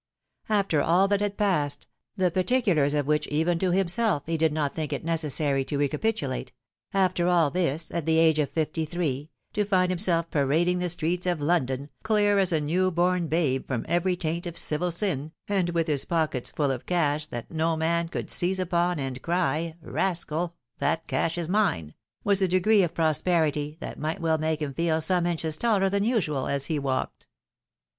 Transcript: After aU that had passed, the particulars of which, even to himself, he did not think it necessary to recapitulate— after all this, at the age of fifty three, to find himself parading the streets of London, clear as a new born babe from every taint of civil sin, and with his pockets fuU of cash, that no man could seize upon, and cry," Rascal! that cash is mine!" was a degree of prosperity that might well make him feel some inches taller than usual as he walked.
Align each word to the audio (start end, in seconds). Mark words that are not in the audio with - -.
After 0.49 0.81
aU 0.81 1.05
that 1.05 1.21
had 1.21 1.37
passed, 1.37 1.85
the 2.17 2.31
particulars 2.31 2.95
of 2.95 3.05
which, 3.05 3.27
even 3.27 3.59
to 3.59 3.69
himself, 3.69 4.23
he 4.25 4.35
did 4.35 4.51
not 4.51 4.73
think 4.73 4.91
it 4.91 5.05
necessary 5.05 5.63
to 5.65 5.77
recapitulate— 5.77 6.51
after 6.91 7.27
all 7.27 7.51
this, 7.51 7.91
at 7.91 8.07
the 8.07 8.17
age 8.17 8.39
of 8.39 8.49
fifty 8.49 8.83
three, 8.83 9.29
to 9.53 9.63
find 9.63 9.91
himself 9.91 10.31
parading 10.31 10.79
the 10.79 10.89
streets 10.89 11.27
of 11.27 11.39
London, 11.39 11.91
clear 12.01 12.39
as 12.39 12.51
a 12.51 12.59
new 12.59 12.89
born 12.89 13.27
babe 13.27 13.67
from 13.67 13.85
every 13.87 14.15
taint 14.15 14.47
of 14.47 14.57
civil 14.57 14.89
sin, 14.89 15.33
and 15.47 15.69
with 15.69 15.85
his 15.85 16.03
pockets 16.03 16.51
fuU 16.51 16.71
of 16.73 16.87
cash, 16.87 17.27
that 17.27 17.51
no 17.51 17.77
man 17.77 18.07
could 18.07 18.31
seize 18.31 18.57
upon, 18.59 18.97
and 18.97 19.21
cry," 19.21 19.75
Rascal! 19.83 20.55
that 20.79 21.07
cash 21.07 21.37
is 21.37 21.47
mine!" 21.47 21.93
was 22.23 22.41
a 22.41 22.47
degree 22.47 22.81
of 22.81 22.95
prosperity 22.95 23.77
that 23.81 23.99
might 23.99 24.19
well 24.19 24.39
make 24.39 24.63
him 24.63 24.73
feel 24.73 24.99
some 24.99 25.27
inches 25.27 25.57
taller 25.57 25.91
than 25.91 26.03
usual 26.03 26.47
as 26.47 26.65
he 26.65 26.79
walked. 26.79 27.27